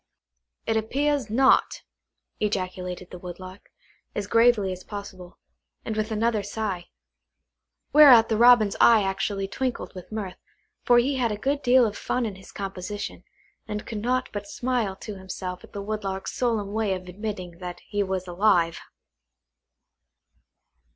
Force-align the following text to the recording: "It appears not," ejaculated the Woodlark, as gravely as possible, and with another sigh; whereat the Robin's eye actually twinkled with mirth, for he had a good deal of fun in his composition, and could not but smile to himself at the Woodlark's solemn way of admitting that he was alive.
"It 0.65 0.75
appears 0.77 1.29
not," 1.29 1.83
ejaculated 2.39 3.11
the 3.11 3.19
Woodlark, 3.19 3.69
as 4.15 4.25
gravely 4.25 4.71
as 4.71 4.83
possible, 4.83 5.37
and 5.85 5.95
with 5.95 6.09
another 6.09 6.41
sigh; 6.41 6.87
whereat 7.93 8.27
the 8.27 8.35
Robin's 8.35 8.75
eye 8.81 9.03
actually 9.03 9.47
twinkled 9.47 9.93
with 9.93 10.11
mirth, 10.11 10.37
for 10.81 10.97
he 10.97 11.17
had 11.17 11.31
a 11.31 11.37
good 11.37 11.61
deal 11.61 11.85
of 11.85 11.95
fun 11.95 12.25
in 12.25 12.33
his 12.33 12.51
composition, 12.51 13.23
and 13.67 13.85
could 13.85 14.01
not 14.01 14.29
but 14.33 14.47
smile 14.47 14.95
to 14.95 15.19
himself 15.19 15.63
at 15.63 15.71
the 15.71 15.83
Woodlark's 15.83 16.33
solemn 16.33 16.73
way 16.73 16.95
of 16.95 17.07
admitting 17.07 17.59
that 17.59 17.81
he 17.87 18.01
was 18.01 18.27
alive. 18.27 18.79